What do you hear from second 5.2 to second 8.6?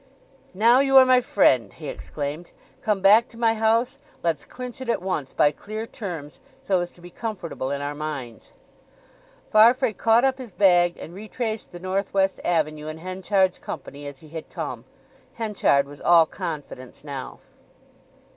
by clear terms, so as to be comfortable in our minds."